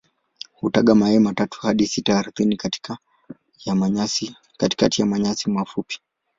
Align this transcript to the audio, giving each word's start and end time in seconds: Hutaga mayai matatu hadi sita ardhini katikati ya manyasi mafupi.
Hutaga 0.59 0.95
mayai 0.95 1.19
matatu 1.19 1.59
hadi 1.61 1.87
sita 1.87 2.19
ardhini 2.19 2.57
katikati 2.57 4.29
ya 4.99 5.05
manyasi 5.05 5.49
mafupi. 5.51 5.99